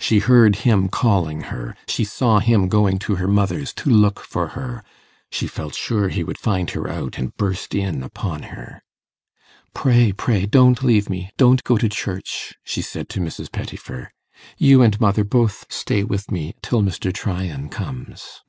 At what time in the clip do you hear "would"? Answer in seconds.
6.24-6.38